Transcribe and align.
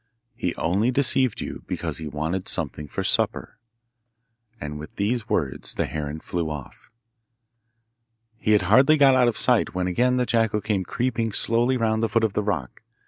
He 0.35 0.55
only 0.55 0.89
deceived 0.89 1.41
you 1.41 1.61
because 1.67 1.99
he 1.99 2.07
wanted 2.07 2.47
something 2.47 2.87
for 2.87 3.03
supper.' 3.03 3.59
And 4.59 4.79
with 4.79 4.95
these 4.95 5.29
words 5.29 5.75
the 5.75 5.85
heron 5.85 6.21
flew 6.21 6.49
off. 6.49 6.89
He 8.39 8.53
had 8.53 8.63
hardly 8.63 8.97
got 8.97 9.13
out 9.13 9.27
of 9.27 9.37
sight 9.37 9.75
when 9.75 9.85
again 9.85 10.17
the 10.17 10.25
jackal 10.25 10.59
came 10.59 10.85
creeping 10.85 11.31
slowly 11.33 11.77
round 11.77 12.01
the 12.01 12.09
foot 12.09 12.23
of 12.23 12.33
the 12.33 12.41
rock. 12.41 12.81